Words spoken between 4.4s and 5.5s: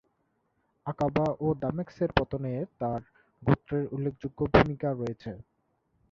ভূমিকা রয়েছে।